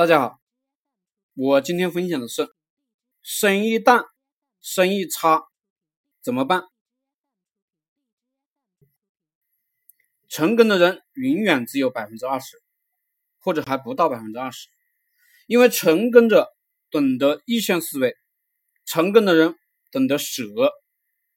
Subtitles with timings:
[0.00, 0.40] 大家好，
[1.34, 2.48] 我今天分享的是
[3.20, 4.02] 生意淡、
[4.62, 5.42] 生意差
[6.22, 6.62] 怎么办？
[10.26, 12.62] 成功的人永远只有百分之二十，
[13.40, 14.68] 或者还不到百分之二十，
[15.46, 16.48] 因为成功者
[16.90, 18.16] 懂得逆向思维，
[18.86, 19.54] 成功的人
[19.90, 20.46] 懂得舍，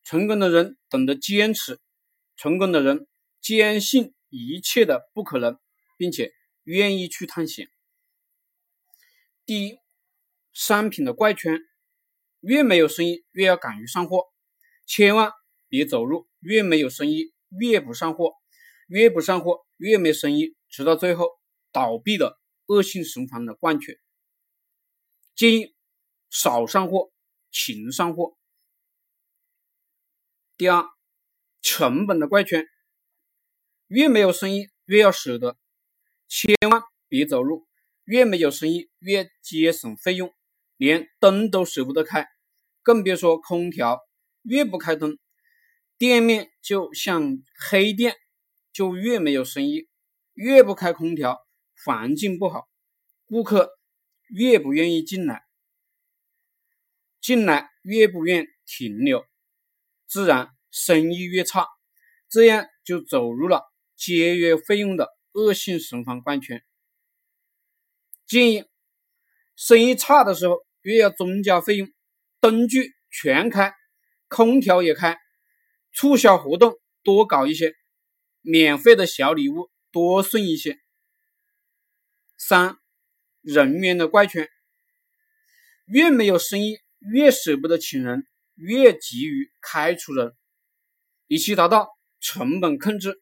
[0.05, 1.81] 成功的人懂得坚持，
[2.37, 3.09] 成功的人
[3.41, 5.59] 坚信一切的不可能，
[5.97, 6.31] 并且
[6.63, 7.67] 愿意去探险。
[9.45, 9.77] 第一，
[10.53, 11.59] 商品的怪圈，
[12.39, 14.31] 越没有生意越要敢于上货，
[14.85, 15.33] 千万
[15.67, 18.35] 别走入越没有生意越不上货，
[18.87, 21.27] 越不上货越没生意，直到最后
[21.73, 23.99] 倒闭的恶性循环的怪圈。
[25.35, 25.75] 建议
[26.29, 27.11] 少上货，
[27.51, 28.37] 勤上货。
[30.55, 30.85] 第二，
[31.61, 32.65] 成本的怪圈，
[33.87, 35.57] 越没有生意越要舍得，
[36.29, 37.67] 千万别走入。
[38.05, 40.33] 越没有生意，越节省费用，
[40.77, 42.27] 连灯都舍不得开，
[42.81, 43.99] 更别说空调。
[44.41, 45.17] 越不开灯，
[45.97, 48.17] 店面就像黑店，
[48.73, 49.87] 就越没有生意。
[50.33, 51.39] 越不开空调，
[51.85, 52.67] 环境不好，
[53.25, 53.71] 顾客
[54.27, 55.43] 越不愿意进来，
[57.21, 59.25] 进来越不愿停留，
[60.05, 61.67] 自然生意越差，
[62.27, 63.61] 这样就走入了
[63.95, 66.61] 节约费用的恶性循环怪圈。
[68.33, 68.65] 建议
[69.55, 71.87] 生意差的时候，越要增加费用，
[72.39, 73.75] 灯具全开，
[74.27, 75.19] 空调也开，
[75.93, 77.75] 促销活动多搞一些，
[78.41, 80.79] 免费的小礼物多送一些。
[82.39, 82.77] 三
[83.41, 84.49] 人员的怪圈，
[85.85, 88.25] 越没有生意，越舍不得请人，
[88.55, 90.35] 越急于开除人，
[91.27, 91.87] 以期达到
[92.19, 93.21] 成本控制。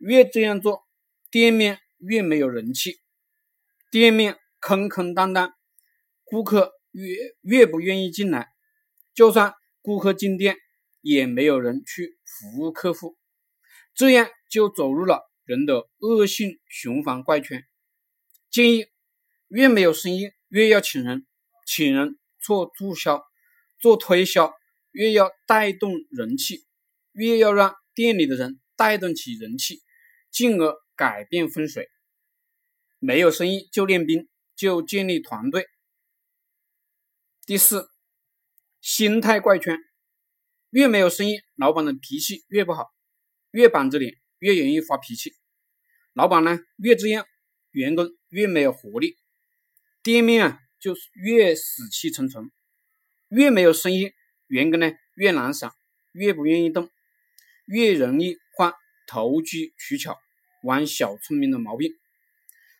[0.00, 0.86] 越这样做，
[1.30, 3.01] 店面越没有人气。
[3.92, 5.52] 店面空空荡荡，
[6.24, 8.48] 顾客越越不愿意进来，
[9.12, 10.56] 就算顾客进店，
[11.02, 13.18] 也没有人去服务客户，
[13.94, 17.66] 这样就走入了人的恶性循环怪圈。
[18.50, 18.86] 建议
[19.48, 21.26] 越没有生意，越要请人，
[21.66, 23.22] 请人做促销、
[23.78, 24.54] 做推销，
[24.92, 26.64] 越要带动人气，
[27.12, 29.82] 越要让店里的人带动起人气，
[30.30, 31.90] 进而改变风水。
[33.04, 35.66] 没有生意就练兵，就建立团队。
[37.44, 37.90] 第四，
[38.80, 39.76] 心态怪圈，
[40.70, 42.92] 越没有生意，老板的脾气越不好，
[43.50, 45.34] 越板着脸，越容易发脾气。
[46.12, 47.26] 老板呢越这样，
[47.72, 49.18] 员工越没有活力，
[50.04, 52.52] 店面啊就越死气沉沉。
[53.30, 54.12] 越没有生意，
[54.46, 55.72] 员工呢越懒散，
[56.12, 56.88] 越不愿意动，
[57.66, 58.72] 越容易患
[59.08, 60.20] 投机取巧、
[60.62, 61.92] 玩小聪明的毛病。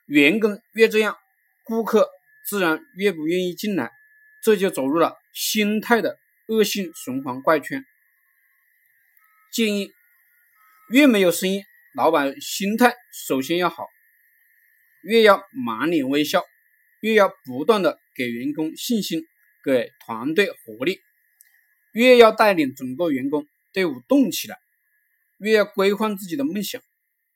[0.06, 1.16] 员工越这样，
[1.64, 2.10] 顾客
[2.48, 3.90] 自然越不愿意进来，
[4.42, 6.18] 这就走入了心态的
[6.48, 7.84] 恶性循环怪圈。
[9.52, 9.92] 建议
[10.90, 11.62] 越没有生意，
[11.94, 12.94] 老板心态
[13.26, 13.86] 首先要好，
[15.02, 16.42] 越要满脸微笑，
[17.00, 19.22] 越要不断的给员工信心，
[19.64, 21.00] 给团队活力，
[21.92, 24.58] 越要带领整个员工队伍动起来，
[25.38, 26.82] 越要规划自己的梦想，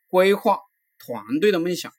[0.09, 0.59] 规划
[0.99, 1.93] 团队的梦想。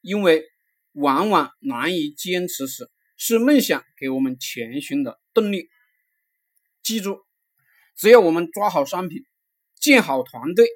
[0.00, 0.44] 因为
[0.92, 5.68] 往往难以坚持时，是梦想给我们前行的动力。
[6.82, 7.24] 记住，
[7.96, 9.22] 只要我们抓好商品，
[9.80, 10.66] 建好团队，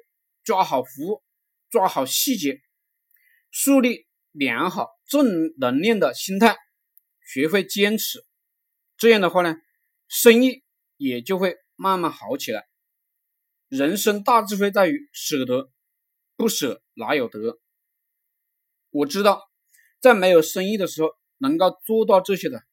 [0.43, 1.23] 抓好服务，
[1.69, 2.61] 抓好细节，
[3.49, 6.55] 树立良好正能量的心态，
[7.25, 8.23] 学会坚持，
[8.97, 9.55] 这样的话呢，
[10.07, 10.63] 生意
[10.97, 12.67] 也就会慢慢好起来。
[13.69, 15.71] 人生大智慧在于舍得，
[16.35, 17.59] 不舍哪有得。
[18.93, 19.49] 我知道，
[19.99, 22.63] 在没有生意的时候，能够做到这些的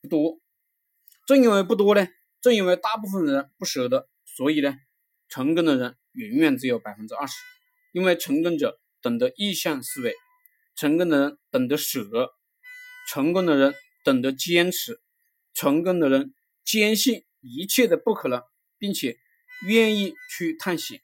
[0.00, 0.40] 不多。
[1.26, 2.06] 正因为不多呢，
[2.40, 4.76] 正因为大部分人不舍得，所以呢，
[5.28, 7.34] 成功的人永远只有百分之二十。
[7.92, 10.14] 因为成功者懂得逆向思维，
[10.76, 12.32] 成功的人懂得舍，
[13.08, 15.00] 成功的人懂得坚持，
[15.52, 16.32] 成功的人
[16.64, 18.40] 坚信一切的不可能，
[18.78, 19.18] 并且
[19.66, 21.00] 愿意去探险。